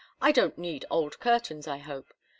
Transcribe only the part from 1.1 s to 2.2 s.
curtains, I hope.